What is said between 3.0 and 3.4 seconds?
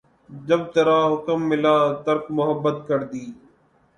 دی